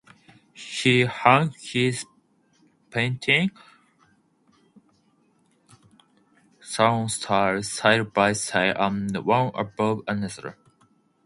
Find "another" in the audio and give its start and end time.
10.07-10.57